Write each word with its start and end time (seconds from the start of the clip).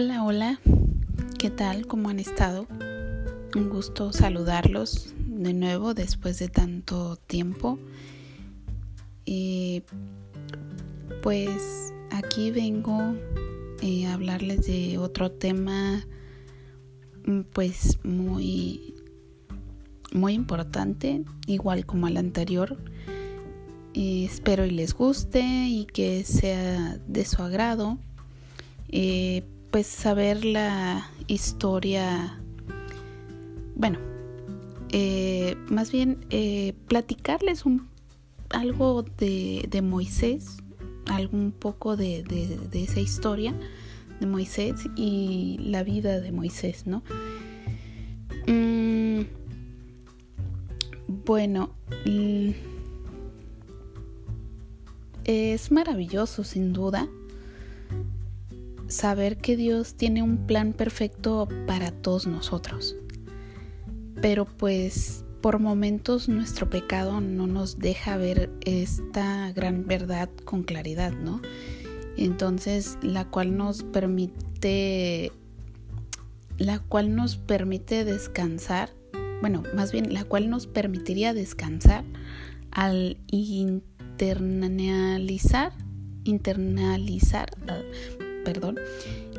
Hola, 0.00 0.22
hola, 0.22 0.60
¿qué 1.40 1.50
tal? 1.50 1.88
¿Cómo 1.88 2.08
han 2.08 2.20
estado? 2.20 2.68
Un 3.56 3.68
gusto 3.68 4.12
saludarlos 4.12 5.12
de 5.18 5.52
nuevo 5.52 5.92
después 5.92 6.38
de 6.38 6.46
tanto 6.46 7.16
tiempo. 7.16 7.80
Pues 11.20 11.92
aquí 12.12 12.52
vengo 12.52 13.16
eh, 13.82 14.06
a 14.06 14.14
hablarles 14.14 14.68
de 14.68 14.98
otro 14.98 15.32
tema 15.32 16.06
mm, 17.24 17.40
pues 17.52 17.98
muy 18.04 18.94
muy 20.12 20.34
importante, 20.34 21.24
igual 21.48 21.86
como 21.86 22.06
el 22.06 22.18
anterior. 22.18 22.78
espero 23.94 24.64
y 24.64 24.70
les 24.70 24.94
guste 24.94 25.42
y 25.42 25.86
que 25.86 26.22
sea 26.22 26.98
de 27.08 27.24
su 27.24 27.42
agrado. 27.42 27.98
Eh, 28.90 29.42
pues 29.70 29.86
saber 29.86 30.44
la 30.44 31.10
historia, 31.26 32.40
bueno, 33.74 33.98
eh, 34.90 35.56
más 35.68 35.92
bien 35.92 36.24
eh, 36.30 36.74
platicarles 36.86 37.66
un, 37.66 37.88
algo 38.50 39.02
de, 39.02 39.66
de 39.68 39.82
Moisés, 39.82 40.58
algún 41.06 41.52
poco 41.52 41.96
de, 41.96 42.22
de, 42.22 42.82
esa 42.82 43.00
historia 43.00 43.54
de 44.20 44.26
Moisés 44.26 44.88
y 44.96 45.58
la 45.60 45.82
vida 45.82 46.20
de 46.20 46.32
Moisés, 46.32 46.86
¿no? 46.86 47.02
Mm, 48.46 49.22
bueno, 51.24 51.74
es 55.24 55.70
maravilloso 55.70 56.42
sin 56.42 56.72
duda 56.72 57.06
saber 58.88 59.38
que 59.38 59.56
Dios 59.56 59.94
tiene 59.94 60.22
un 60.22 60.46
plan 60.46 60.72
perfecto 60.72 61.46
para 61.66 61.92
todos 61.92 62.26
nosotros. 62.26 62.96
Pero 64.20 64.46
pues 64.46 65.24
por 65.40 65.60
momentos 65.60 66.28
nuestro 66.28 66.68
pecado 66.68 67.20
no 67.20 67.46
nos 67.46 67.78
deja 67.78 68.16
ver 68.16 68.50
esta 68.64 69.52
gran 69.52 69.86
verdad 69.86 70.28
con 70.44 70.64
claridad, 70.64 71.12
¿no? 71.12 71.40
Entonces, 72.16 72.98
la 73.00 73.26
cual 73.26 73.56
nos 73.56 73.84
permite 73.84 75.30
la 76.56 76.80
cual 76.80 77.14
nos 77.14 77.36
permite 77.36 78.04
descansar, 78.04 78.90
bueno, 79.40 79.62
más 79.76 79.92
bien 79.92 80.12
la 80.12 80.24
cual 80.24 80.50
nos 80.50 80.66
permitiría 80.66 81.32
descansar 81.32 82.02
al 82.72 83.18
internalizar 83.28 85.72
internalizar 86.24 87.48
perdón, 88.48 88.78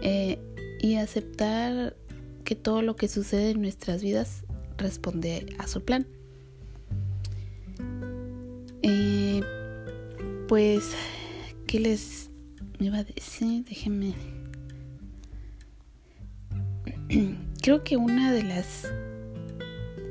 eh, 0.04 0.38
y 0.80 0.98
aceptar 0.98 1.96
que 2.44 2.54
todo 2.56 2.84
lo 2.84 2.96
que 2.96 3.08
sucede 3.08 3.50
en 3.50 3.62
nuestras 3.62 4.04
vidas 4.04 4.44
responde 4.78 5.48
a 5.58 5.66
su 5.66 5.84
plan. 5.84 6.06
Eh, 8.84 9.42
pues, 10.48 10.92
¿qué 11.66 11.80
les 11.80 12.30
iba 12.80 13.00
a 13.00 13.04
decir? 13.04 13.66
Déjenme. 13.66 14.14
Creo 17.64 17.84
que 17.84 17.98
una 17.98 18.32
de 18.32 18.44
las 18.44 18.88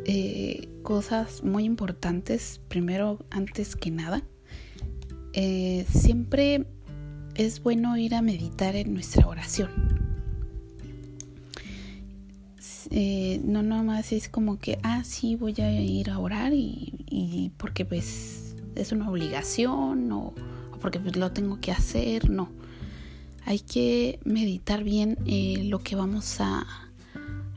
eh, 0.06 0.69
cosas 0.82 1.44
muy 1.44 1.62
importantes, 1.62 2.60
primero, 2.66 3.25
antes 3.31 3.76
que 3.76 3.92
nada, 3.92 4.25
siempre 5.87 6.66
es 7.38 7.62
bueno 7.62 7.97
ir 7.97 8.16
a 8.16 8.21
meditar 8.21 8.75
en 8.75 8.93
nuestra 8.93 9.26
oración. 9.26 9.71
Eh, 12.91 13.41
no 13.44 13.62
nomás 13.62 14.12
es 14.12 14.28
como 14.28 14.59
que, 14.59 14.78
ah, 14.82 15.04
sí, 15.04 15.37
voy 15.37 15.54
a 15.59 15.81
ir 15.81 16.10
a 16.10 16.19
orar 16.19 16.53
y, 16.53 17.53
porque 17.56 17.84
pues 17.84 18.56
es 18.75 18.93
una 18.93 19.09
obligación 19.09 20.10
o, 20.10 20.34
porque 20.81 20.99
pues 20.99 21.16
lo 21.16 21.31
tengo 21.31 21.60
que 21.60 21.71
hacer, 21.71 22.28
no. 22.28 22.50
Hay 23.44 23.60
que 23.60 24.19
meditar 24.25 24.82
bien 24.82 25.16
eh, 25.25 25.62
lo 25.65 25.78
que 25.78 25.94
vamos 25.94 26.41
a, 26.41 26.66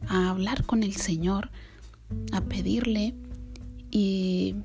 a 0.07 0.29
hablar 0.29 0.63
con 0.65 0.83
el 0.83 0.95
Señor, 0.95 1.49
a 2.31 2.41
pedirle 2.41 3.15
y 3.89 4.55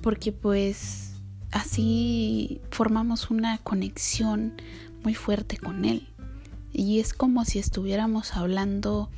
porque 0.00 0.32
pues 0.32 1.11
así 1.52 2.60
formamos 2.70 3.30
una 3.30 3.58
conexión 3.58 4.54
muy 5.04 5.14
fuerte 5.14 5.58
con 5.58 5.84
Él. 5.84 6.08
Y 6.72 7.00
es 7.00 7.12
como 7.12 7.44
si 7.44 7.58
estuviéramos 7.58 8.34
hablando, 8.34 9.10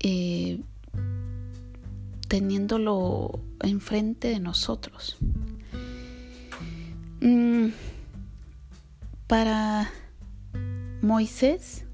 eh, 0.00 0.60
teniéndolo 2.28 3.38
enfrente 3.60 4.28
de 4.28 4.40
nosotros. 4.40 5.18
Mm, 7.20 7.68
para 9.26 9.90
Moisés, 11.02 11.84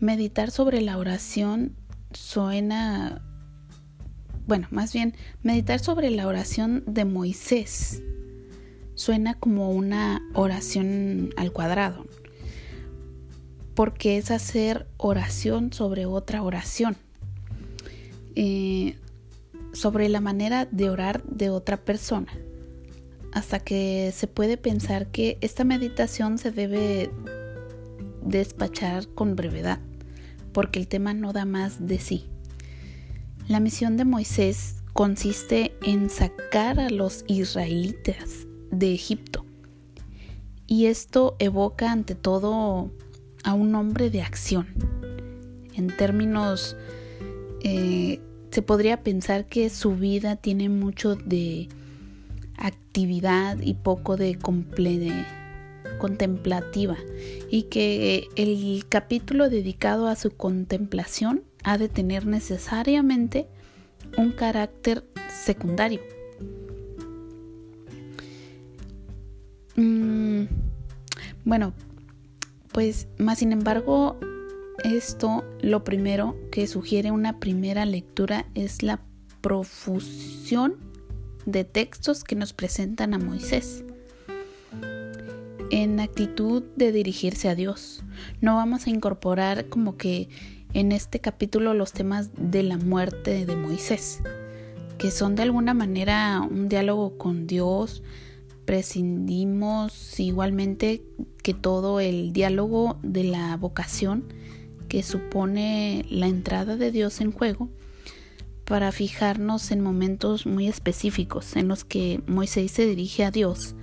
meditar 0.00 0.50
sobre 0.50 0.80
la 0.80 0.98
oración 0.98 1.76
suena 2.12 3.22
bueno, 4.46 4.68
más 4.70 4.92
bien, 4.92 5.14
meditar 5.42 5.80
sobre 5.80 6.10
la 6.10 6.26
oración 6.26 6.82
de 6.86 7.04
Moisés 7.04 8.02
suena 9.00 9.34
como 9.34 9.70
una 9.70 10.20
oración 10.34 11.30
al 11.38 11.52
cuadrado, 11.52 12.04
porque 13.74 14.18
es 14.18 14.30
hacer 14.30 14.86
oración 14.98 15.72
sobre 15.72 16.04
otra 16.04 16.42
oración, 16.42 16.98
eh, 18.34 18.96
sobre 19.72 20.08
la 20.10 20.20
manera 20.20 20.66
de 20.66 20.90
orar 20.90 21.22
de 21.24 21.48
otra 21.48 21.78
persona, 21.78 22.30
hasta 23.32 23.60
que 23.60 24.12
se 24.14 24.26
puede 24.26 24.56
pensar 24.56 25.06
que 25.06 25.38
esta 25.40 25.64
meditación 25.64 26.36
se 26.36 26.50
debe 26.50 27.10
despachar 28.22 29.08
con 29.08 29.34
brevedad, 29.34 29.80
porque 30.52 30.78
el 30.78 30.88
tema 30.88 31.14
no 31.14 31.32
da 31.32 31.46
más 31.46 31.86
de 31.86 31.98
sí. 31.98 32.29
La 33.50 33.58
misión 33.58 33.96
de 33.96 34.04
Moisés 34.04 34.76
consiste 34.92 35.72
en 35.82 36.08
sacar 36.08 36.78
a 36.78 36.88
los 36.88 37.24
israelitas 37.26 38.46
de 38.70 38.94
Egipto. 38.94 39.44
Y 40.68 40.86
esto 40.86 41.34
evoca 41.40 41.90
ante 41.90 42.14
todo 42.14 42.92
a 43.42 43.54
un 43.54 43.74
hombre 43.74 44.08
de 44.08 44.22
acción. 44.22 44.68
En 45.74 45.88
términos, 45.88 46.76
eh, 47.64 48.20
se 48.52 48.62
podría 48.62 49.02
pensar 49.02 49.46
que 49.46 49.68
su 49.68 49.96
vida 49.96 50.36
tiene 50.36 50.68
mucho 50.68 51.16
de 51.16 51.68
actividad 52.56 53.58
y 53.60 53.74
poco 53.74 54.16
de, 54.16 54.36
de 54.36 55.24
contemplativa 55.98 56.96
y 57.50 57.64
que 57.64 58.28
el 58.36 58.84
capítulo 58.88 59.50
dedicado 59.50 60.06
a 60.06 60.14
su 60.14 60.30
contemplación 60.30 61.49
ha 61.64 61.78
de 61.78 61.88
tener 61.88 62.26
necesariamente 62.26 63.46
un 64.16 64.32
carácter 64.32 65.04
secundario. 65.28 66.00
Mm, 69.76 70.44
bueno, 71.44 71.72
pues 72.72 73.08
más 73.18 73.38
sin 73.38 73.52
embargo, 73.52 74.18
esto 74.84 75.44
lo 75.60 75.84
primero 75.84 76.36
que 76.50 76.66
sugiere 76.66 77.10
una 77.10 77.38
primera 77.38 77.84
lectura 77.84 78.46
es 78.54 78.82
la 78.82 79.00
profusión 79.40 80.76
de 81.46 81.64
textos 81.64 82.24
que 82.24 82.36
nos 82.36 82.52
presentan 82.52 83.14
a 83.14 83.18
Moisés 83.18 83.84
en 85.70 86.00
actitud 86.00 86.62
de 86.76 86.92
dirigirse 86.92 87.48
a 87.48 87.54
Dios. 87.54 88.02
No 88.40 88.56
vamos 88.56 88.86
a 88.86 88.90
incorporar 88.90 89.68
como 89.68 89.96
que 89.96 90.28
en 90.74 90.92
este 90.92 91.20
capítulo 91.20 91.74
los 91.74 91.92
temas 91.92 92.30
de 92.36 92.62
la 92.62 92.76
muerte 92.76 93.46
de 93.46 93.56
Moisés, 93.56 94.20
que 94.98 95.10
son 95.10 95.34
de 95.34 95.42
alguna 95.42 95.74
manera 95.74 96.40
un 96.40 96.68
diálogo 96.68 97.16
con 97.18 97.46
Dios. 97.46 98.02
Prescindimos 98.64 100.20
igualmente 100.20 101.02
que 101.42 101.54
todo 101.54 102.00
el 102.00 102.32
diálogo 102.32 102.98
de 103.02 103.24
la 103.24 103.56
vocación 103.56 104.32
que 104.88 105.02
supone 105.02 106.04
la 106.08 106.26
entrada 106.26 106.76
de 106.76 106.90
Dios 106.90 107.20
en 107.20 107.32
juego 107.32 107.68
para 108.64 108.92
fijarnos 108.92 109.72
en 109.72 109.80
momentos 109.80 110.46
muy 110.46 110.68
específicos 110.68 111.56
en 111.56 111.68
los 111.68 111.84
que 111.84 112.20
Moisés 112.26 112.70
se 112.70 112.86
dirige 112.86 113.24
a 113.24 113.30
Dios 113.30 113.74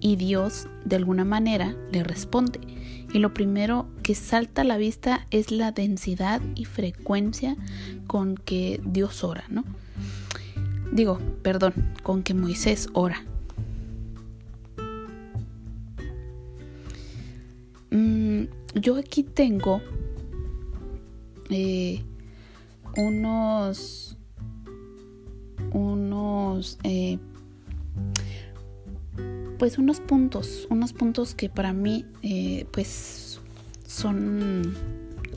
y 0.00 0.16
Dios 0.16 0.68
de 0.84 0.96
alguna 0.96 1.24
manera 1.24 1.74
le 1.90 2.02
responde 2.02 2.60
y 3.12 3.18
lo 3.18 3.32
primero 3.32 3.88
que 4.02 4.14
salta 4.14 4.62
a 4.62 4.64
la 4.64 4.76
vista 4.76 5.26
es 5.30 5.50
la 5.50 5.72
densidad 5.72 6.40
y 6.54 6.64
frecuencia 6.64 7.56
con 8.06 8.36
que 8.36 8.80
Dios 8.84 9.24
ora, 9.24 9.44
¿no? 9.48 9.64
Digo, 10.92 11.18
perdón, 11.42 11.72
con 12.02 12.22
que 12.22 12.34
Moisés 12.34 12.88
ora. 12.92 13.22
Mm, 17.90 18.44
yo 18.74 18.96
aquí 18.96 19.22
tengo 19.22 19.80
eh, 21.48 22.02
unos 22.96 24.16
unos 25.72 26.78
eh, 26.82 27.18
pues 29.58 29.78
unos 29.78 30.00
puntos 30.00 30.66
unos 30.70 30.92
puntos 30.92 31.34
que 31.34 31.48
para 31.48 31.72
mí 31.72 32.04
eh, 32.22 32.66
pues 32.72 33.40
son 33.86 34.74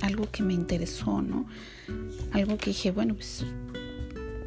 algo 0.02 0.30
que 0.32 0.44
me 0.44 0.54
interesó 0.54 1.22
no 1.22 1.46
algo 2.32 2.58
que 2.58 2.72
dije 2.72 2.92
bueno 2.92 3.16
pues 3.16 3.46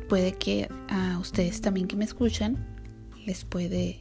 puede 0.08 0.32
que 0.32 0.68
a 0.88 1.18
ustedes 1.18 1.60
también 1.60 1.86
que 1.86 1.96
me 1.96 2.04
escuchan 2.04 2.66
les 3.24 3.44
puede 3.44 4.00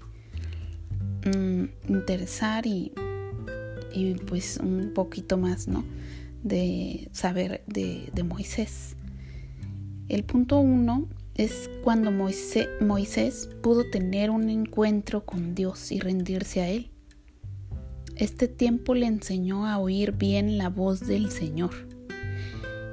mm, 1.25 1.65
interesar 1.89 2.65
y, 2.65 2.91
y, 3.94 4.15
pues 4.15 4.57
un 4.57 4.91
poquito 4.94 5.38
más 5.38 5.68
no 5.68 5.83
de 6.44 7.07
saber 7.12 7.63
de, 7.68 8.09
de 8.13 8.23
Moisés 8.23 8.95
el 10.09 10.23
punto 10.23 10.59
uno 10.59 11.07
es 11.36 11.69
cuando 11.83 12.12
Moisés, 12.12 13.50
pudo 13.62 13.89
tener 13.89 14.30
un 14.30 14.50
encuentro 14.50 15.25
con 15.25 15.56
Dios 15.56 15.92
y 15.92 16.00
rendirse 16.00 16.62
a 16.62 16.69
Él. 16.69 16.92
Este 18.16 18.48
tiempo 18.48 18.94
le 18.94 19.07
enseñó 19.07 19.66
a 19.66 19.78
oír 19.78 20.12
bien 20.12 20.57
la 20.57 20.69
voz 20.69 21.00
del 21.00 21.31
Señor. 21.31 21.72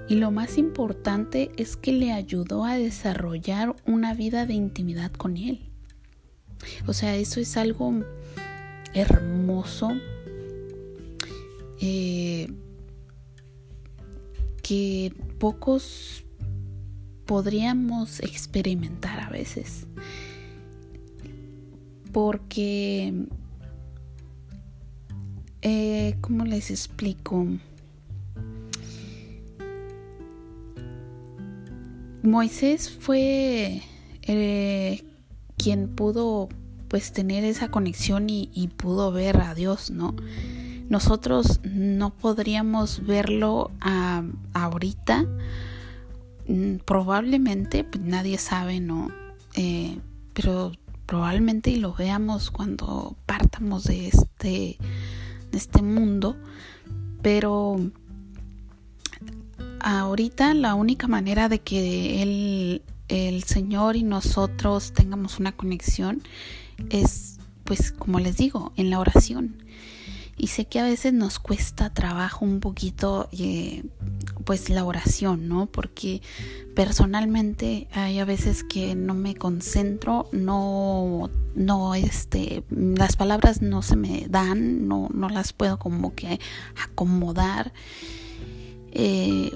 Y 0.09 0.15
lo 0.15 0.31
más 0.31 0.57
importante 0.57 1.51
es 1.57 1.77
que 1.77 1.93
le 1.93 2.13
ayudó 2.13 2.65
a 2.65 2.79
desarrollar 2.79 3.77
una 3.87 4.15
vida 4.15 4.47
de 4.47 4.55
intimidad 4.55 5.13
con 5.13 5.37
Él. 5.37 5.71
O 6.87 6.95
sea, 6.95 7.17
eso 7.17 7.41
es 7.41 7.57
algo 7.57 7.93
hermoso 8.95 9.93
eh, 11.81 12.49
que 14.63 15.13
pocos 15.39 16.25
podríamos 17.29 18.21
experimentar 18.21 19.21
a 19.21 19.29
veces. 19.29 19.87
Porque, 22.11 23.27
eh, 25.61 26.17
¿cómo 26.23 26.47
les 26.47 26.71
explico? 26.71 27.47
Moisés 32.23 32.91
fue 32.91 33.83
eh, 34.23 35.05
quien 35.59 35.95
pudo 35.95 36.49
pues 36.89 37.13
tener 37.13 37.45
esa 37.45 37.71
conexión 37.71 38.31
y, 38.31 38.71
pudo 38.79 39.13
ver 39.13 39.43
a 39.43 39.55
Dios, 39.55 39.91
¿no? 39.91 40.17
Nosotros 40.89 41.61
no 41.63 42.09
podríamos 42.09 43.05
verlo 43.05 43.71
ahorita 44.55 45.27
Mm, 45.27 45.78
probablemente, 46.85 47.85
pues 47.85 48.03
nadie 48.03 48.39
sabe, 48.39 48.81
¿no? 48.81 49.11
Eh, 49.55 49.99
pero 50.35 50.73
probablemente 51.07 51.77
lo 51.77 51.95
veamos 51.95 52.51
cuando 52.51 53.17
partamos 53.27 53.85
de 53.85 54.09
este, 54.09 54.79
de 55.51 55.59
este 55.59 55.83
mundo. 55.83 56.37
Pero 57.23 57.81
ahorita 59.81 60.55
la 60.55 60.75
única 60.75 61.07
manera 61.07 61.49
de 61.49 61.61
que 61.61 62.23
el, 62.23 62.83
el 63.09 63.43
Señor 63.45 63.97
y 63.97 64.03
nosotros 64.03 64.93
tengamos 64.93 65.39
una 65.39 65.53
conexión 65.53 66.23
es, 66.91 67.39
pues 67.65 67.93
como 67.93 68.21
les 68.21 68.37
digo, 68.37 68.73
en 68.77 68.91
la 68.91 69.01
oración. 69.01 69.63
Y 70.39 70.47
sé 70.47 70.67
que 70.67 70.79
a 70.79 70.85
veces 70.85 71.13
nos 71.13 71.41
cuesta 71.41 71.93
trabajo 71.93 72.45
un 72.45 72.61
poquito 72.61 73.29
eh, 73.33 73.83
pues 74.45 74.71
la 74.71 74.85
oración, 74.85 75.49
¿no? 75.49 75.67
Porque 75.67 76.23
personalmente 76.77 77.89
hay 77.93 78.21
a 78.21 78.25
veces 78.25 78.63
que 78.63 78.95
no 78.95 79.15
me 79.15 79.35
concentro, 79.35 80.29
no, 80.31 81.29
no, 81.57 81.97
este, 81.97 82.63
las 82.71 83.17
palabras 83.17 83.63
no 83.63 83.83
se 83.83 83.97
me 83.97 84.27
dan, 84.29 84.87
no, 84.87 85.09
no 85.13 85.29
las 85.29 85.53
puedo 85.53 85.81
como 85.81 86.15
que 86.15 86.39
acomodar. 86.85 87.73
Eh, 88.93 89.51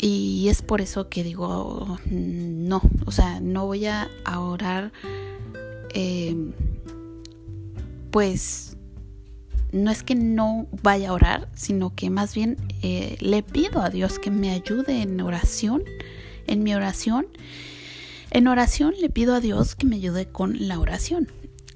y 0.00 0.48
es 0.48 0.62
por 0.62 0.80
eso 0.80 1.08
que 1.08 1.22
digo, 1.22 1.98
no, 2.10 2.82
o 3.06 3.12
sea, 3.12 3.38
no 3.40 3.66
voy 3.66 3.86
a 3.86 4.08
orar, 4.36 4.92
eh, 5.94 6.34
pues 8.10 8.77
no 9.72 9.90
es 9.90 10.02
que 10.02 10.14
no 10.14 10.66
vaya 10.82 11.10
a 11.10 11.12
orar, 11.12 11.48
sino 11.54 11.94
que 11.94 12.10
más 12.10 12.34
bien 12.34 12.56
eh, 12.82 13.16
le 13.20 13.42
pido 13.42 13.82
a 13.82 13.90
Dios 13.90 14.18
que 14.18 14.30
me 14.30 14.50
ayude 14.50 15.02
en 15.02 15.20
oración, 15.20 15.82
en 16.46 16.62
mi 16.62 16.74
oración. 16.74 17.26
En 18.30 18.46
oración 18.48 18.94
le 19.00 19.10
pido 19.10 19.34
a 19.34 19.40
Dios 19.40 19.74
que 19.74 19.86
me 19.86 19.96
ayude 19.96 20.26
con 20.26 20.68
la 20.68 20.78
oración. 20.78 21.28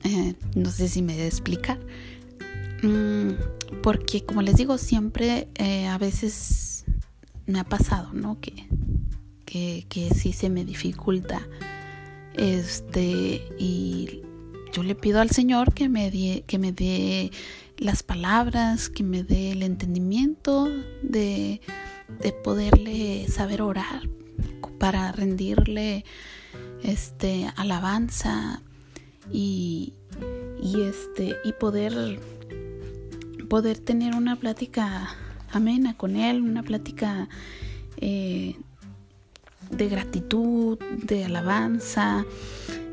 Eh, 0.05 0.35
no 0.55 0.71
sé 0.71 0.89
si 0.89 1.03
me 1.03 1.17
de 1.17 1.27
explicar. 1.27 1.79
Mm, 2.83 3.33
porque 3.83 4.25
como 4.25 4.43
les 4.43 4.57
digo, 4.57 4.79
siempre 4.79 5.49
eh, 5.55 5.87
a 5.87 5.99
veces 5.99 6.85
me 7.47 7.61
ha 7.61 7.65
pasado, 7.65 8.13
¿no? 8.13 8.41
Que, 8.41 8.67
que, 9.45 9.87
que 9.89 10.11
sí 10.15 10.33
se 10.33 10.51
me 10.51 10.65
dificulta. 10.65 11.47
Este, 12.35 13.47
y 13.59 14.23
yo 14.73 14.83
le 14.83 14.95
pido 14.95 15.21
al 15.21 15.31
Señor 15.31 15.75
que 15.75 15.89
me, 15.89 16.11
que 16.47 16.59
me 16.59 16.73
dé 16.73 17.31
las 17.83 18.03
palabras, 18.03 18.89
que 18.89 19.03
me 19.03 19.23
dé 19.23 19.53
el 19.53 19.63
entendimiento 19.63 20.69
de, 21.03 21.61
de 22.21 22.33
poderle 22.33 23.27
saber 23.29 23.63
orar 23.63 24.09
para 24.79 25.13
rendirle 25.13 26.05
este 26.83 27.49
alabanza 27.57 28.63
y, 29.31 29.93
y 30.61 30.83
este 30.83 31.37
y 31.45 31.53
poder 31.53 32.21
poder 33.49 33.79
tener 33.79 34.17
una 34.17 34.37
plática 34.37 35.15
amena 35.53 35.97
con 35.97 36.17
él 36.17 36.41
una 36.41 36.63
plática 36.63 37.29
eh, 37.99 38.57
de 39.71 39.89
gratitud 39.89 40.79
de 41.05 41.25
alabanza 41.25 42.25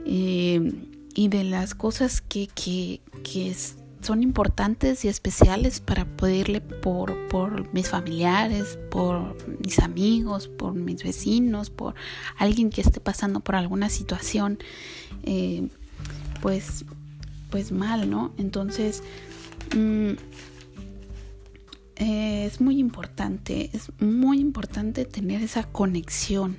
eh, 0.05 0.73
y 1.15 1.27
de 1.27 1.43
las 1.43 1.75
cosas 1.75 2.21
que, 2.21 2.47
que, 2.47 3.01
que, 3.23 3.49
son 4.01 4.23
importantes 4.23 5.03
y 5.03 5.07
especiales 5.09 5.79
para 5.81 6.05
poderle 6.05 6.61
por, 6.61 7.27
por 7.27 7.71
mis 7.73 7.89
familiares, 7.89 8.79
por 8.89 9.35
mis 9.59 9.79
amigos, 9.79 10.47
por 10.47 10.73
mis 10.73 11.03
vecinos, 11.03 11.69
por 11.69 11.95
alguien 12.37 12.69
que 12.69 12.81
esté 12.81 12.99
pasando 12.99 13.41
por 13.41 13.55
alguna 13.55 13.89
situación, 13.89 14.59
eh, 15.23 15.67
pues, 16.41 16.85
pues 17.49 17.71
mal, 17.71 18.09
¿no? 18.09 18.33
Entonces, 18.37 19.03
mm, 19.75 20.11
eh, 21.97 22.45
es 22.45 22.61
muy 22.61 22.79
importante, 22.79 23.69
es 23.73 23.91
muy 23.99 24.39
importante 24.39 25.03
tener 25.05 25.41
esa 25.41 25.63
conexión. 25.63 26.57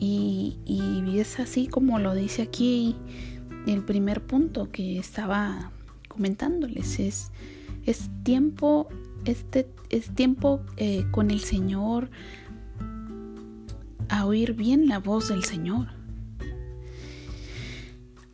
Y, 0.00 0.58
y 0.64 1.18
es 1.18 1.40
así 1.40 1.66
como 1.66 1.98
lo 1.98 2.14
dice 2.14 2.42
aquí 2.42 2.94
el 3.66 3.82
primer 3.82 4.24
punto 4.24 4.70
que 4.70 4.96
estaba 4.96 5.72
comentándoles. 6.18 6.98
Es, 6.98 7.30
es 7.86 8.10
tiempo, 8.24 8.88
este, 9.24 9.68
es 9.88 10.12
tiempo 10.16 10.60
eh, 10.76 11.06
con 11.12 11.30
el 11.30 11.38
Señor 11.38 12.10
a 14.08 14.26
oír 14.26 14.54
bien 14.54 14.88
la 14.88 14.98
voz 14.98 15.28
del 15.28 15.44
Señor. 15.44 15.86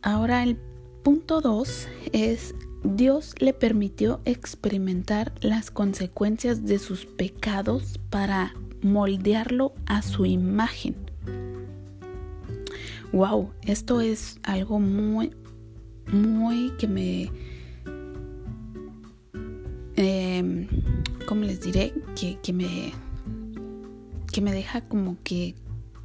Ahora 0.01 0.41
el 0.41 0.57
punto 1.03 1.41
2 1.41 1.87
es 2.11 2.55
Dios 2.83 3.35
le 3.37 3.53
permitió 3.53 4.19
experimentar 4.25 5.33
las 5.41 5.69
consecuencias 5.69 6.65
de 6.65 6.79
sus 6.79 7.05
pecados 7.05 7.99
para 8.09 8.55
moldearlo 8.81 9.73
a 9.85 10.01
su 10.01 10.25
imagen. 10.25 10.95
Wow, 13.11 13.51
esto 13.61 14.01
es 14.01 14.39
algo 14.41 14.79
muy, 14.79 15.31
muy 16.11 16.71
que 16.79 16.87
me, 16.87 17.31
eh, 19.95 20.67
¿cómo 21.27 21.43
les 21.43 21.61
diré? 21.61 21.93
Que, 22.19 22.39
que, 22.41 22.53
me, 22.53 22.93
que 24.31 24.41
me 24.41 24.51
deja 24.51 24.81
como 24.81 25.17
que 25.23 25.55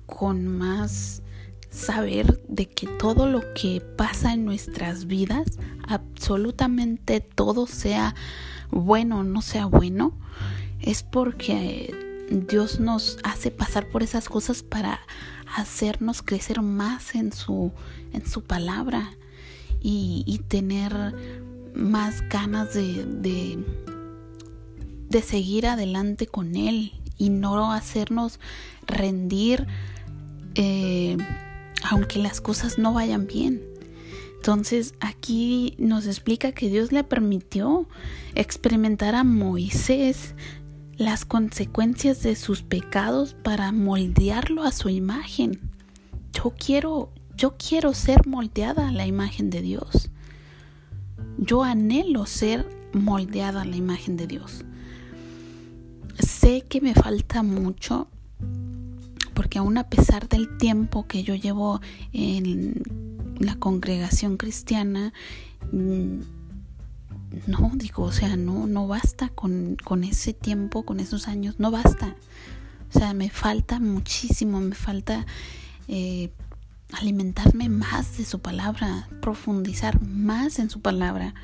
con 0.07 0.47
más 0.47 1.23
saber 1.71 2.43
de 2.49 2.69
que 2.69 2.87
todo 2.87 3.27
lo 3.27 3.43
que 3.55 3.81
pasa 3.81 4.35
en 4.35 4.45
nuestras 4.45 5.07
vidas, 5.07 5.59
absolutamente 5.87 7.21
todo 7.21 7.67
sea 7.67 8.15
bueno 8.71 9.21
o 9.21 9.25
no 9.25 9.41
sea 9.41 9.67
bueno, 9.67 10.13
es 10.81 11.03
porque 11.03 12.27
Dios 12.31 12.81
nos 12.81 13.19
hace 13.25 13.51
pasar 13.51 13.89
por 13.89 14.03
esas 14.03 14.29
cosas 14.29 14.63
para 14.63 15.01
hacernos 15.57 16.23
crecer 16.23 16.63
más 16.63 17.15
en 17.15 17.33
su, 17.33 17.73
en 18.13 18.27
su 18.27 18.45
palabra 18.45 19.11
y, 19.81 20.25
y 20.27 20.39
tener 20.39 21.15
más 21.75 22.27
ganas 22.29 22.75
de, 22.75 23.65
de 25.09 25.23
seguir 25.23 25.67
adelante 25.67 26.27
con 26.27 26.57
Él 26.57 26.93
y 27.19 27.29
no 27.29 27.73
hacernos 27.73 28.41
rendir 28.87 29.67
eh, 30.55 31.17
aunque 31.83 32.19
las 32.19 32.41
cosas 32.41 32.79
no 32.79 32.93
vayan 32.93 33.27
bien. 33.27 33.63
Entonces 34.37 34.95
aquí 35.01 35.75
nos 35.79 36.07
explica 36.07 36.53
que 36.53 36.71
Dios 36.71 36.93
le 36.93 37.05
permitió 37.05 37.87
experimentar 38.35 39.15
a 39.15 39.25
Moisés 39.25 40.35
las 40.97 41.25
consecuencias 41.25 42.23
de 42.23 42.37
sus 42.37 42.63
pecados 42.63 43.35
para 43.35 43.73
moldearlo 43.73 44.65
a 44.65 44.73
su 44.73 44.89
imagen. 44.89 45.61
Yo 46.33 46.55
quiero, 46.59 47.13
yo 47.37 47.55
quiero 47.57 47.93
ser 47.95 48.27
moldeada 48.27 48.89
a 48.89 48.93
la 48.93 49.07
imagen 49.07 49.51
de 49.51 49.63
Dios. 49.63 50.11
Yo 51.43 51.65
anhelo 51.65 52.27
ser 52.27 52.69
moldeada 52.93 53.63
a 53.63 53.65
la 53.65 53.77
imagen 53.77 54.19
de 54.19 54.27
Dios. 54.27 54.63
Sé 56.19 56.67
que 56.69 56.83
me 56.83 56.95
falta 56.95 57.43
mucho 57.43 58.09
porque 59.33 59.59
aún 59.59 59.79
a 59.79 59.89
pesar 59.89 60.29
del 60.29 60.59
tiempo 60.59 61.07
que 61.07 61.23
yo 61.23 61.35
llevo 61.35 61.81
en 62.13 62.83
la 63.39 63.57
congregación 63.57 64.37
cristiana, 64.37 65.15
mm, 65.73 66.21
no, 67.47 67.71
digo, 67.75 68.03
o 68.03 68.13
sea, 68.13 68.37
no, 68.37 68.67
no 68.67 68.87
basta 68.87 69.31
con, 69.31 69.79
con 69.83 70.05
ese 70.05 70.35
tiempo, 70.35 70.85
con 70.85 71.01
esos 71.01 71.27
años, 71.27 71.55
no 71.59 71.71
basta. 71.71 72.17
O 72.95 72.99
sea, 72.99 73.15
me 73.15 73.31
falta 73.31 73.81
muchísimo, 73.81 74.61
me 74.61 74.75
falta 74.75 75.25
eh, 75.89 76.29
alimentarme 76.93 77.69
más 77.69 78.19
de 78.19 78.25
su 78.25 78.41
palabra, 78.41 79.09
profundizar 79.21 80.01
más 80.03 80.59
en 80.59 80.71
su 80.71 80.81
palabra. 80.81 81.35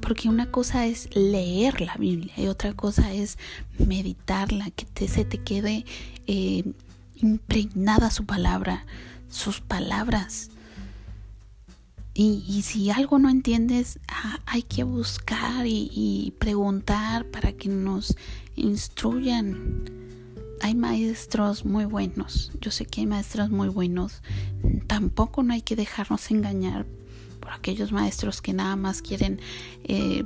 Porque 0.00 0.28
una 0.28 0.50
cosa 0.50 0.86
es 0.86 1.08
leer 1.16 1.80
la 1.80 1.96
Biblia 1.96 2.34
y 2.36 2.46
otra 2.46 2.74
cosa 2.74 3.12
es 3.12 3.38
meditarla, 3.78 4.70
que 4.70 4.84
te, 4.84 5.08
se 5.08 5.24
te 5.24 5.38
quede 5.38 5.86
eh, 6.26 6.64
impregnada 7.16 8.10
su 8.10 8.26
palabra, 8.26 8.84
sus 9.30 9.60
palabras. 9.60 10.50
Y, 12.20 12.62
si 12.62 12.90
algo 12.90 13.20
no 13.20 13.30
entiendes, 13.30 14.00
ah, 14.08 14.40
hay 14.44 14.64
que 14.64 14.82
buscar 14.82 15.64
y, 15.68 16.34
preguntar 16.40 17.24
para 17.26 17.52
que 17.52 17.68
nos 17.68 18.16
instruyan. 18.56 20.07
Hay 20.60 20.74
maestros 20.74 21.64
muy 21.64 21.84
buenos, 21.84 22.52
yo 22.60 22.70
sé 22.70 22.84
que 22.86 23.00
hay 23.00 23.06
maestros 23.06 23.50
muy 23.50 23.68
buenos. 23.68 24.22
Tampoco 24.86 25.42
no 25.42 25.54
hay 25.54 25.62
que 25.62 25.76
dejarnos 25.76 26.30
engañar 26.30 26.86
por 27.40 27.52
aquellos 27.52 27.92
maestros 27.92 28.42
que 28.42 28.52
nada 28.52 28.76
más 28.76 29.02
quieren, 29.02 29.40
eh, 29.84 30.24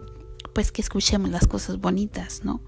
pues 0.55 0.73
que 0.73 0.83
escuchemos 0.83 1.31
las 1.31 1.47
cosas 1.47 1.79
bonitas, 1.79 2.43
¿no? 2.45 2.61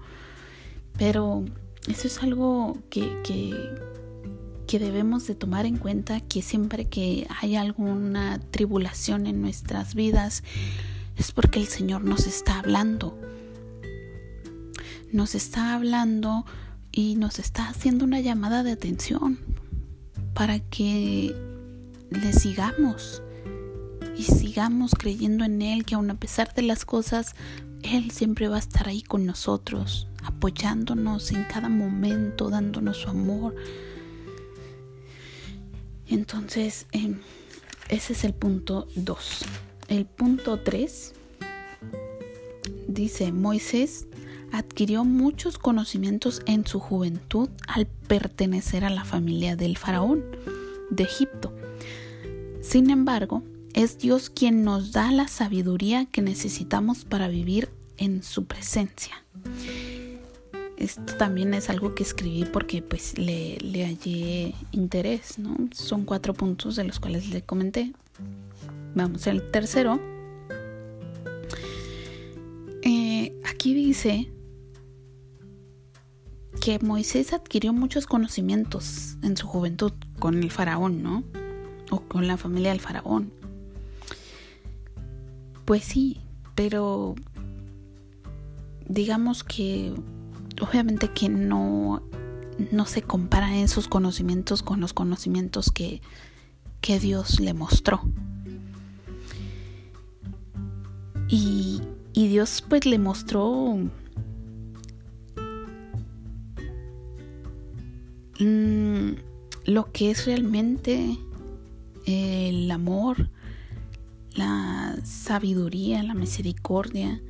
Pero 0.97 1.43
eso 1.87 2.07
es 2.07 2.21
algo 2.21 2.77
que, 2.89 3.21
que 3.23 3.53
que 4.65 4.79
debemos 4.79 5.27
de 5.27 5.35
tomar 5.35 5.65
en 5.65 5.77
cuenta 5.77 6.21
que 6.21 6.41
siempre 6.41 6.85
que 6.85 7.27
hay 7.39 7.55
alguna 7.55 8.39
tribulación 8.51 9.27
en 9.27 9.41
nuestras 9.41 9.95
vidas 9.95 10.43
es 11.17 11.31
porque 11.31 11.59
el 11.59 11.67
Señor 11.67 12.03
nos 12.03 12.27
está 12.27 12.59
hablando. 12.59 13.17
Nos 15.11 15.35
está 15.35 15.75
hablando 15.75 16.45
y 16.95 17.15
nos 17.15 17.39
está 17.39 17.67
haciendo 17.67 18.05
una 18.05 18.21
llamada 18.21 18.63
de 18.63 18.71
atención 18.71 19.37
para 20.33 20.59
que 20.59 21.35
le 22.09 22.33
sigamos 22.33 23.21
y 24.17 24.23
sigamos 24.23 24.93
creyendo 24.97 25.43
en 25.43 25.61
Él, 25.61 25.83
que 25.83 25.95
aun 25.95 26.09
a 26.09 26.19
pesar 26.19 26.53
de 26.53 26.61
las 26.61 26.85
cosas, 26.85 27.35
Él 27.83 28.11
siempre 28.11 28.47
va 28.47 28.55
a 28.55 28.59
estar 28.59 28.87
ahí 28.87 29.01
con 29.01 29.25
nosotros, 29.25 30.07
apoyándonos 30.23 31.31
en 31.31 31.43
cada 31.43 31.67
momento, 31.67 32.49
dándonos 32.49 32.97
su 32.97 33.09
amor, 33.09 33.53
entonces, 36.07 36.85
em, 36.91 37.19
ese 37.89 38.13
es 38.13 38.23
el 38.23 38.33
punto 38.33 38.87
2. 38.95 39.41
El 39.87 40.05
punto 40.05 40.59
3 40.59 41.13
dice, 42.87 43.31
Moisés 43.31 44.07
adquirió 44.57 45.03
muchos 45.03 45.57
conocimientos 45.57 46.41
en 46.45 46.65
su 46.65 46.79
juventud 46.79 47.49
al 47.67 47.85
pertenecer 47.85 48.85
a 48.85 48.89
la 48.89 49.05
familia 49.05 49.55
del 49.55 49.77
faraón 49.77 50.23
de 50.89 51.03
Egipto. 51.03 51.53
Sin 52.61 52.89
embargo, 52.89 53.43
es 53.73 53.97
Dios 53.97 54.29
quien 54.29 54.63
nos 54.63 54.91
da 54.91 55.11
la 55.11 55.27
sabiduría 55.27 56.05
que 56.05 56.21
necesitamos 56.21 57.05
para 57.05 57.27
vivir 57.27 57.69
en 57.97 58.23
su 58.23 58.45
presencia. 58.45 59.23
Esto 60.77 61.15
también 61.17 61.53
es 61.53 61.69
algo 61.69 61.95
que 61.95 62.03
escribí 62.03 62.45
porque 62.45 62.81
pues 62.81 63.17
le, 63.17 63.57
hallé 63.85 64.55
interés, 64.71 65.39
¿no? 65.39 65.55
Son 65.73 66.05
cuatro 66.05 66.33
puntos 66.33 66.75
de 66.75 66.83
los 66.83 66.99
cuales 66.99 67.29
le 67.29 67.41
comenté. 67.41 67.93
Vamos 68.93 69.27
al 69.27 69.51
tercero. 69.51 69.99
Eh, 72.81 73.33
aquí 73.45 73.73
dice 73.73 74.29
que 76.61 76.79
Moisés 76.79 77.33
adquirió 77.33 77.73
muchos 77.73 78.05
conocimientos 78.05 79.17
en 79.21 79.37
su 79.37 79.47
juventud 79.47 79.93
con 80.19 80.41
el 80.41 80.51
faraón, 80.51 81.03
¿no? 81.03 81.23
O 81.91 82.01
con 82.01 82.27
la 82.27 82.37
familia 82.37 82.71
del 82.71 82.79
faraón. 82.79 83.31
Pues 85.65 85.83
sí, 85.83 86.21
pero 86.55 87.15
digamos 88.87 89.43
que 89.43 89.93
obviamente 90.61 91.09
que 91.09 91.29
no, 91.29 92.01
no 92.71 92.85
se 92.85 93.01
comparan 93.01 93.53
esos 93.53 93.87
conocimientos 93.87 94.63
con 94.63 94.79
los 94.79 94.93
conocimientos 94.93 95.71
que, 95.71 96.01
que 96.81 96.99
Dios 96.99 97.39
le 97.39 97.53
mostró. 97.53 98.01
Y, 101.27 101.81
y, 102.13 102.27
Dios 102.27 102.63
pues 102.67 102.85
le 102.85 102.99
mostró 102.99 103.79
mm, 108.39 109.11
lo 109.65 109.91
que 109.91 110.11
es 110.11 110.25
realmente 110.25 111.17
el 112.05 112.69
amor, 112.71 113.29
la 114.33 114.95
sabiduría, 115.03 116.03
la 116.03 116.13
misericordia, 116.13 117.21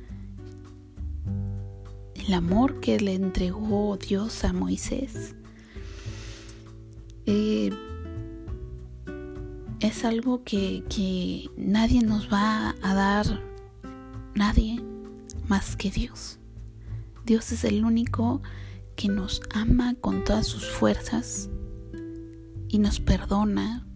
el 2.14 2.34
amor 2.34 2.80
que 2.80 3.00
le 3.00 3.14
entregó 3.14 3.96
Dios 3.96 4.44
a 4.44 4.52
Moisés. 4.52 5.34
Eh, 7.26 7.70
es 9.80 10.04
algo 10.04 10.42
que, 10.44 10.84
que 10.88 11.50
nadie 11.56 12.02
nos 12.02 12.32
va 12.32 12.74
a 12.82 12.94
dar, 12.94 13.40
nadie 14.34 14.82
más 15.48 15.76
que 15.76 15.90
Dios. 15.90 16.38
Dios 17.24 17.50
es 17.52 17.64
el 17.64 17.84
único 17.84 18.42
que 18.96 19.08
nos 19.08 19.40
ama 19.54 19.94
con 20.00 20.24
todas 20.24 20.46
sus 20.46 20.66
fuerzas 20.68 21.48
y 22.68 22.78
nos 22.78 22.98
perdona 22.98 23.86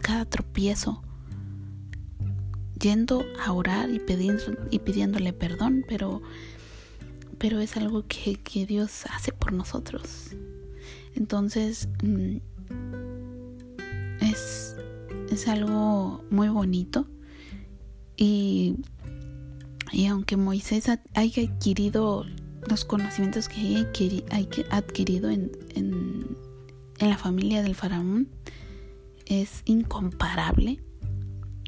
cada 0.00 0.24
tropiezo, 0.24 1.02
yendo 2.80 3.24
a 3.44 3.52
orar 3.52 3.90
y, 3.90 3.98
pedir, 3.98 4.58
y 4.70 4.78
pidiéndole 4.78 5.32
perdón, 5.32 5.84
pero 5.86 6.22
pero 7.40 7.58
es 7.58 7.78
algo 7.78 8.04
que, 8.06 8.66
Dios 8.66 9.06
hace 9.06 9.32
por 9.32 9.54
nosotros. 9.54 10.36
Entonces, 11.14 11.88
mm, 12.04 12.36
es, 14.20 14.76
es 15.30 15.48
algo 15.48 16.22
muy 16.30 16.50
bonito. 16.50 17.08
Y, 18.18 18.76
y 19.90 20.06
aunque 20.06 20.36
Moisés 20.36 20.90
haya 21.14 21.42
adquirido 21.42 22.26
los 22.70 22.84
conocimientos 22.84 23.48
que 23.48 23.86
haya 24.30 24.64
adquirido 24.70 25.30
en 25.30 26.36
la 26.98 27.18
familia 27.18 27.62
del 27.62 27.74
faraón, 27.74 28.28
es 29.26 29.62
incomparable 29.64 30.80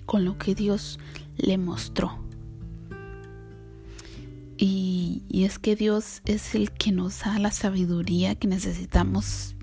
con 0.07 0.25
lo 0.25 0.37
que 0.39 0.55
Dios 0.55 0.99
le 1.37 1.59
mostró. 1.59 2.23
Y, 4.65 5.25
es 5.33 5.59
que 5.59 5.75
Dios 5.75 6.23
es 6.25 6.55
el 6.55 6.71
que 6.71 6.93
nos 6.93 7.25
da 7.25 7.37
la 7.41 7.51
sabiduría 7.51 8.37
que 8.37 8.47
necesitamos 8.47 9.57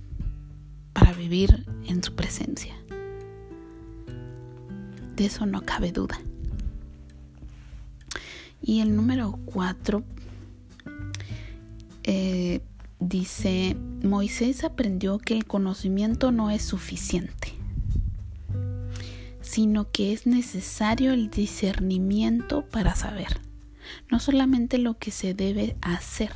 para 0.91 1.13
vivir 1.13 1.65
en 1.85 2.03
su 2.03 2.15
presencia. 2.15 2.75
De 5.15 5.25
eso 5.25 5.45
no 5.45 5.61
cabe 5.61 5.93
duda. 5.93 6.19
Y 8.61 8.81
el 8.81 8.93
número 8.93 9.39
cuatro 9.45 10.03
eh, 12.03 12.61
dice, 12.99 13.75
Moisés 14.03 14.63
aprendió 14.63 15.17
que 15.19 15.33
el 15.33 15.45
conocimiento 15.45 16.31
no 16.31 16.49
es 16.51 16.61
suficiente, 16.61 17.53
sino 19.41 19.91
que 19.91 20.13
es 20.13 20.25
necesario 20.25 21.13
el 21.13 21.29
discernimiento 21.29 22.65
para 22.65 22.95
saber. 22.95 23.39
no 24.11 24.19
solamente 24.19 24.77
lo 24.77 24.97
que 24.97 25.11
se 25.11 25.33
debe 25.33 25.75
hacer, 25.81 26.31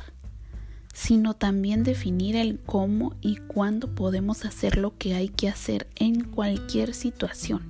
sino 0.92 1.34
también 1.34 1.82
definir 1.82 2.36
el 2.36 2.58
cómo 2.58 3.14
y 3.20 3.36
cuándo 3.36 3.94
podemos 3.94 4.44
hacer 4.44 4.76
lo 4.76 4.96
que 4.96 5.14
hay 5.14 5.28
que 5.28 5.48
hacer 5.48 5.88
en 5.96 6.24
cualquier 6.24 6.94
situación. 6.94 7.62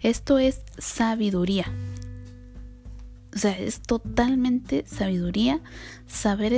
Esto 0.00 0.38
es 0.38 0.60
sabiduría. 0.76 1.66
O 3.34 3.38
sea, 3.38 3.58
es 3.58 3.80
totalmente 3.80 4.84
sabiduría 4.86 5.60
saber 6.06 6.52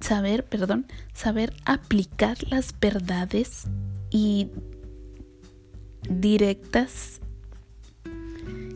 saber, 0.00 0.44
perdón, 0.44 0.86
saber 1.14 1.54
aplicar 1.64 2.36
las 2.48 2.74
verdades 2.78 3.64
y 4.10 4.48
directas 6.08 7.20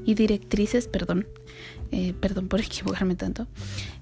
y 0.05 0.15
directrices, 0.15 0.87
perdón, 0.87 1.27
eh, 1.91 2.15
perdón 2.21 2.49
por 2.49 2.61
equivocarme 2.63 3.17
tanto, 3.17 3.47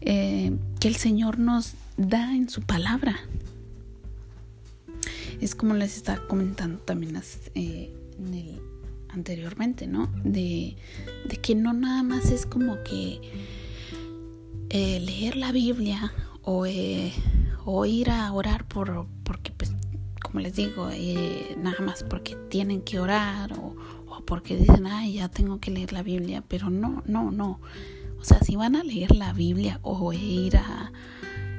eh, 0.02 0.52
que 0.80 0.88
el 0.88 0.96
Señor 0.96 1.38
nos 1.38 1.72
da 1.96 2.34
en 2.34 2.48
su 2.48 2.60
palabra. 2.62 3.16
Es 5.40 5.54
como 5.54 5.74
les 5.74 5.96
estaba 5.96 6.26
comentando 6.26 6.78
también 6.78 7.20
eh, 7.54 7.92
anteriormente, 9.14 9.87
¿no? 9.87 10.11
De, 10.25 10.76
que 11.42 11.54
no 11.54 11.73
nada 11.73 12.02
más 12.02 12.30
es 12.30 12.47
como 12.47 12.83
que 12.83 13.21
leer 14.71 15.37
la 15.37 15.52
Biblia 15.52 16.12
o, 16.42 16.66
o, 17.64 17.87
ir 17.87 18.11
a 18.11 18.33
orar 18.33 18.66
por, 18.66 19.06
porque, 19.23 19.52
pues, 19.52 19.73
como 20.23 20.40
les 20.40 20.56
digo, 20.56 20.88
nada 21.59 21.80
más 21.80 22.02
porque 22.02 22.37
tienen 22.49 22.83
que 22.83 22.99
orar 22.99 23.52
o, 23.52 23.76
porque 24.26 24.56
dicen, 24.56 24.87
ay, 24.87 25.14
ya 25.14 25.28
tengo 25.28 25.61
que 25.61 25.71
leer 25.71 25.92
la 25.92 26.02
Biblia, 26.02 26.42
pero 26.47 26.71
no, 26.71 27.02
no, 27.06 27.30
no. 27.30 27.61
O 28.21 28.25
sea, 28.25 28.40
si 28.40 28.56
van 28.56 28.76
a 28.76 28.83
leer 28.83 29.14
la 29.14 29.33
Biblia 29.33 29.80
o 29.83 30.12
ir 30.12 30.56
a, 30.56 30.92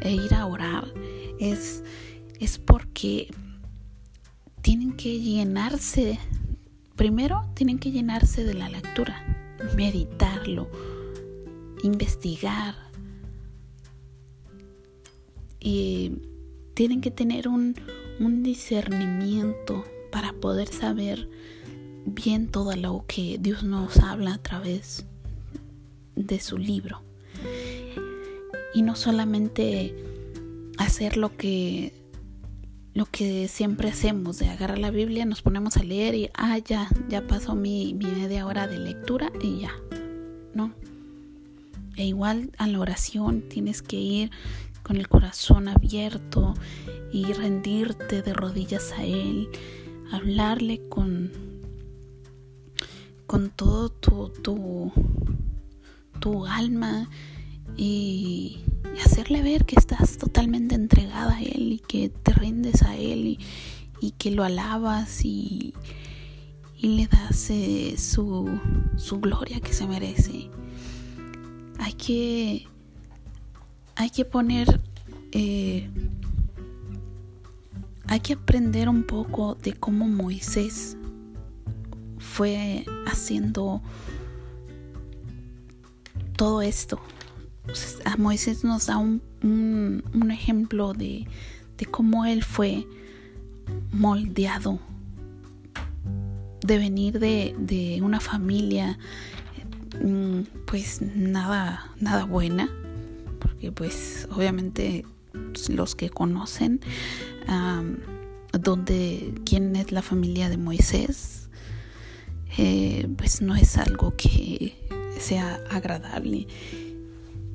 e 0.01 0.11
ir 0.13 0.33
a 0.33 0.45
orar, 0.45 0.91
es, 1.39 1.83
es 2.39 2.57
porque 2.57 3.29
tienen 4.61 4.93
que 4.93 5.19
llenarse, 5.19 6.19
primero 6.95 7.45
tienen 7.53 7.79
que 7.79 7.91
llenarse 7.91 8.43
de 8.43 8.53
la 8.53 8.69
lectura, 8.69 9.23
meditarlo, 9.75 10.69
investigar. 11.83 12.75
Y 15.59 16.19
tienen 16.73 17.01
que 17.01 17.11
tener 17.11 17.47
un, 17.47 17.75
discernimiento 18.43 19.83
para 20.11 20.31
poder 20.31 20.69
saber 20.69 21.27
bien 22.05 22.47
todo 22.47 22.73
lo 22.75 23.03
que 23.07 23.37
Dios 23.39 23.63
nos 23.63 23.97
habla 23.97 24.35
a 24.35 24.37
través 24.37 25.05
de 26.15 26.39
su 26.39 26.57
libro. 26.57 27.01
Y 28.73 28.83
no 28.83 28.95
solamente 28.95 29.95
hacer 30.77 31.17
lo 31.17 31.35
que 31.35 31.93
lo 32.95 33.05
que 33.05 33.49
siempre 33.49 33.89
hacemos 33.89 34.39
de 34.39 34.47
agarrar 34.47 34.79
la 34.79 34.89
Biblia, 34.89 35.25
nos 35.25 35.41
ponemos 35.41 35.75
a 35.75 35.83
leer 35.83 36.15
y 36.15 36.29
ah 36.33 36.57
ya, 36.57 36.87
ya 37.09 37.27
pasó 37.27 37.53
mi, 37.53 37.93
mi 37.93 38.05
media 38.05 38.47
hora 38.47 38.67
de 38.67 38.79
lectura 38.79 39.31
y 39.41 39.59
ya. 39.59 39.71
No. 40.53 40.73
E 41.97 42.05
igual 42.05 42.51
a 42.57 42.67
la 42.67 42.79
oración 42.79 43.43
tienes 43.49 43.81
que 43.81 43.97
ir 43.97 44.31
con 44.81 44.95
el 44.95 45.09
corazón 45.09 45.67
abierto 45.67 46.53
y 47.11 47.25
rendirte 47.33 48.21
de 48.21 48.33
rodillas 48.33 48.93
a 48.93 49.03
Él, 49.03 49.49
hablarle 50.11 50.87
con 50.87 51.31
con 53.25 53.49
todo 53.49 53.89
tu, 53.89 54.29
tu, 54.41 54.91
tu 56.21 56.45
alma 56.45 57.09
y, 57.75 58.59
hacerle 59.03 59.41
ver 59.41 59.65
que 59.65 59.75
estás 59.75 60.17
totalmente 60.17 60.75
entregada 60.75 61.35
a 61.35 61.41
Él 61.41 61.73
y 61.73 61.79
que 61.79 62.09
te 62.09 62.33
rindes 62.33 62.81
a 62.83 62.95
Él 62.95 63.37
y, 63.99 64.11
que 64.19 64.29
lo 64.29 64.43
alabas 64.43 65.25
y, 65.25 65.73
y 66.77 66.89
le 66.89 67.07
das 67.07 67.49
eh, 67.49 67.95
su, 67.97 68.59
su 68.97 69.19
gloria 69.19 69.59
que 69.59 69.73
se 69.73 69.87
merece. 69.87 70.49
Hay 71.79 71.93
que, 71.93 72.67
hay 73.95 74.09
que 74.11 74.25
poner, 74.25 74.79
eh, 75.31 75.89
hay 78.07 78.19
que 78.19 78.33
aprender 78.33 78.89
un 78.89 79.03
poco 79.03 79.55
de 79.55 79.73
cómo 79.73 80.07
Moisés 80.07 80.97
fue 82.19 82.85
haciendo 83.07 83.81
todo 86.35 86.61
esto. 86.61 86.99
A 88.05 88.17
Moisés 88.17 88.63
nos 88.63 88.87
da 88.87 88.97
un, 88.97 89.21
ejemplo 90.31 90.93
de, 90.93 91.27
cómo 91.91 92.25
él 92.25 92.43
fue 92.43 92.87
moldeado, 93.91 94.79
de 96.61 96.77
venir 96.77 97.19
de, 97.19 97.99
una 98.03 98.19
familia 98.19 98.97
mm, 100.03 100.41
pues 100.65 101.01
nada, 101.01 101.91
nada 101.99 102.25
buena, 102.25 102.69
porque 103.39 103.71
pues 103.71 104.27
obviamente 104.31 105.05
los 105.69 105.95
que 105.95 106.09
conocen 106.09 106.81
donde 108.51 109.33
quién 109.45 109.75
es 109.75 109.91
la 109.91 110.01
familia 110.01 110.49
de 110.49 110.57
Moisés 110.57 111.49
eh, 112.57 113.07
pues 113.17 113.41
no 113.41 113.55
es 113.55 113.77
algo 113.77 114.15
que 114.15 114.75
sea 115.19 115.59
agradable. 115.69 116.47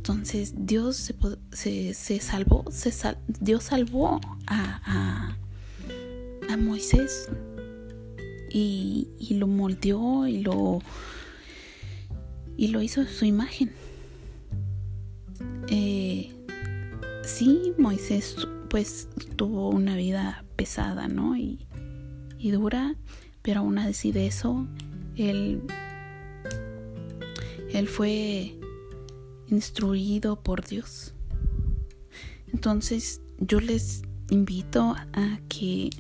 Entonces 0.01 0.55
Dios 0.57 1.13
se, 1.53 1.93
se, 1.93 2.21
salvó, 2.21 2.65
se 2.71 2.91
Dios 3.39 3.65
salvó 3.65 4.19
a, 4.47 5.37
a, 6.49 6.57
Moisés 6.57 7.29
y, 8.51 9.09
y, 9.19 9.35
lo 9.35 9.47
moldeó 9.47 10.27
y 10.27 10.39
lo, 10.39 10.81
y 12.57 12.69
lo 12.69 12.81
hizo 12.81 13.05
su 13.05 13.27
imagen. 13.27 13.73
Eh, 15.69 16.33
sí, 17.23 17.75
Moisés 17.77 18.37
pues 18.71 19.07
tuvo 19.37 19.69
una 19.69 19.97
vida 19.97 20.47
pesada, 20.57 21.09
¿no? 21.09 21.37
Y, 21.37 21.59
y 22.39 22.53
dura, 22.53 22.97
pero 23.43 23.61
aún 23.61 23.79
así 23.79 24.13
de 24.13 24.29
eso 24.29 24.67
él, 25.17 25.61
él 27.71 27.87
fue 27.87 28.60
instruido 29.51 30.43
por 30.43 30.67
Dios. 30.67 31.15
Entonces 32.53 33.21
yo 33.39 33.61
les 33.61 34.03
invito 34.31 34.95
a 35.13 35.41
que 35.49 35.91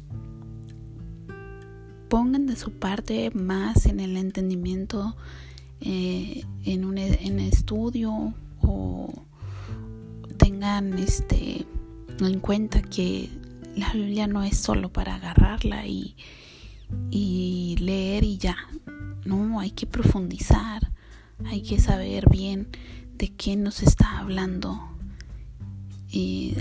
pongan 2.09 2.47
de 2.47 2.57
su 2.57 2.73
parte 2.73 3.31
más 3.31 3.87
en 3.87 4.01
el 4.01 4.17
entendimiento 4.17 5.17
eh, 5.81 6.45
en 6.65 6.85
un 6.85 6.99
en 6.99 7.39
estudio 7.41 8.35
o 8.63 9.13
tengan 10.37 10.99
este 10.99 11.67
en 12.21 12.41
cuenta 12.41 12.83
que 12.83 13.31
la 13.77 13.93
Biblia 13.93 14.27
no 14.27 14.43
es 14.43 14.59
solo 14.59 14.93
para 14.93 15.15
agarrarla 15.15 15.87
y, 15.87 16.17
y 17.11 17.77
leer 17.79 18.25
y 18.25 18.37
ya 18.37 18.57
no, 19.25 19.61
hay 19.61 19.71
que 19.71 19.87
profundizar, 19.87 20.93
hay 21.47 21.63
que 21.63 21.79
saber 21.79 22.29
bien 22.29 22.69
de 23.21 23.29
qué 23.29 23.55
nos 23.55 23.83
está 23.83 24.19
hablando. 24.19 24.81
Y 26.11 26.57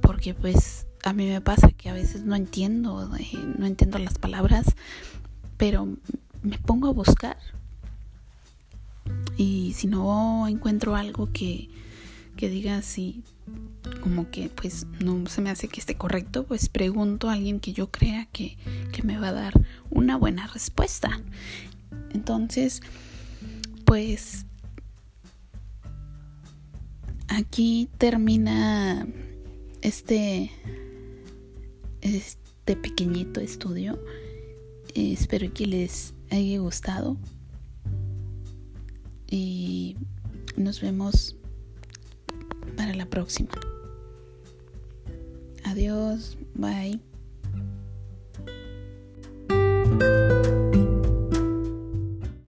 porque 0.00 0.32
pues 0.32 0.86
a 1.02 1.12
mí 1.12 1.26
me 1.26 1.40
pasa 1.40 1.72
que 1.72 1.90
a 1.90 1.92
veces 1.92 2.22
no 2.22 2.36
entiendo, 2.36 3.14
eh, 3.16 3.36
no 3.58 3.66
entiendo 3.66 3.98
las 3.98 4.16
palabras, 4.18 4.64
pero 5.56 5.88
me 6.42 6.56
pongo 6.58 6.88
a 6.88 6.92
buscar. 6.92 7.36
Y 9.36 9.72
si 9.74 9.88
no 9.88 10.46
encuentro 10.46 10.94
algo 10.94 11.30
que, 11.32 11.68
que 12.36 12.48
diga 12.48 12.76
así, 12.76 13.24
como 14.00 14.30
que 14.30 14.48
pues 14.48 14.86
no 15.00 15.26
se 15.26 15.42
me 15.42 15.50
hace 15.50 15.66
que 15.66 15.80
esté 15.80 15.96
correcto, 15.96 16.44
pues 16.44 16.68
pregunto 16.68 17.28
a 17.28 17.32
alguien 17.32 17.58
que 17.58 17.72
yo 17.72 17.90
crea 17.90 18.26
que, 18.26 18.56
que 18.92 19.02
me 19.02 19.18
va 19.18 19.28
a 19.28 19.32
dar 19.32 19.54
una 19.90 20.16
buena 20.16 20.46
respuesta. 20.46 21.20
Entonces, 22.12 22.82
pues 23.84 24.46
aquí 27.34 27.88
termina 27.98 29.06
este 29.82 30.50
este 32.00 32.76
pequeñito 32.76 33.40
estudio. 33.40 33.98
espero 34.94 35.52
que 35.52 35.66
les 35.66 36.14
haya 36.30 36.58
gustado. 36.58 37.16
Y 39.28 39.96
nos 40.56 40.80
vemos 40.80 41.36
para 42.76 42.94
la 42.94 43.06
próxima. 43.06 43.50
Adiós, 45.64 46.36
bye. 46.54 47.13